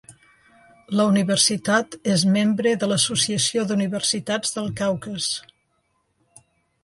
[0.99, 5.29] La universitat és membre de l'Associació d'Universistats del Caucas.